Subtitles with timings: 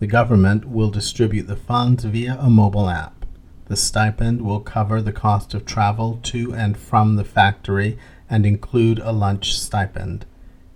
[0.00, 3.26] The government will distribute the funds via a mobile app.
[3.66, 8.98] The stipend will cover the cost of travel to and from the factory and include
[8.98, 10.26] a lunch stipend.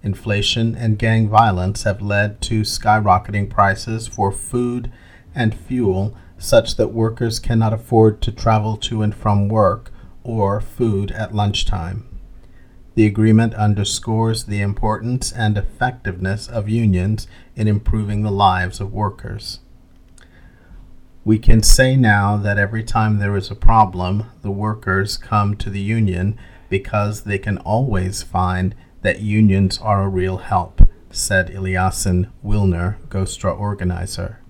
[0.02, 4.92] Inflation and gang violence have led to skyrocketing prices for food
[5.34, 9.90] and fuel, such that workers cannot afford to travel to and from work
[10.22, 12.04] or food at lunchtime.
[12.94, 19.60] The agreement underscores the importance and effectiveness of unions in improving the lives of workers.
[21.24, 25.70] We can say now that every time there is a problem, the workers come to
[25.70, 26.38] the union
[26.68, 33.56] because they can always find that unions are a real help, said Eliassen Wilner, GOSTRA
[33.58, 34.40] organizer.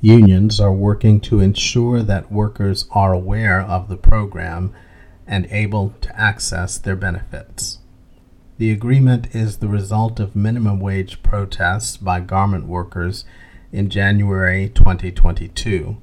[0.00, 4.72] Unions are working to ensure that workers are aware of the program
[5.26, 7.78] and able to access their benefits.
[8.58, 13.24] The agreement is the result of minimum wage protests by garment workers
[13.72, 15.96] in January 2022.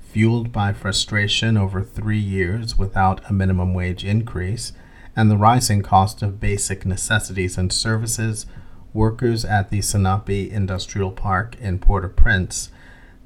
[0.00, 4.72] Fueled by frustration over three years without a minimum wage increase
[5.16, 8.46] and the rising cost of basic necessities and services,
[8.92, 12.70] workers at the SONAPI Industrial Park in Port au Prince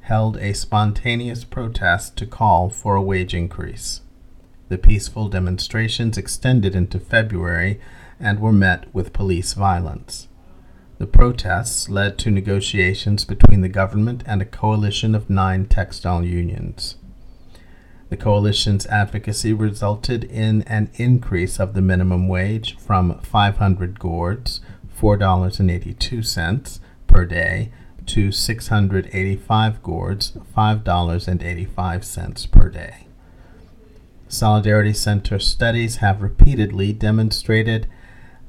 [0.03, 4.01] held a spontaneous protest to call for a wage increase.
[4.69, 7.81] The peaceful demonstrations extended into February
[8.21, 10.29] and were met with police violence.
[10.99, 16.97] The protests led to negotiations between the government and a coalition of nine textile unions.
[18.11, 24.61] The coalition's advocacy resulted in an increase of the minimum wage from 500 gourds,
[25.01, 27.71] $4.82 per day,
[28.07, 33.07] to 685 gourds, $5.85 per day.
[34.27, 37.87] Solidarity Center studies have repeatedly demonstrated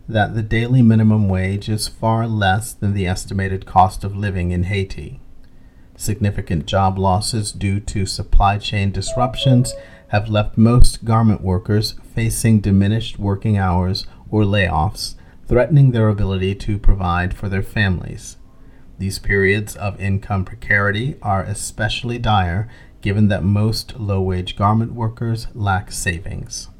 [0.10, 4.64] that the daily minimum wage is far less than the estimated cost of living in
[4.64, 5.20] Haiti.
[6.01, 9.75] Significant job losses due to supply chain disruptions
[10.07, 15.13] have left most garment workers facing diminished working hours or layoffs,
[15.47, 18.38] threatening their ability to provide for their families.
[18.97, 22.68] These periods of income precarity are especially dire
[23.01, 26.71] given that most low wage garment workers lack savings.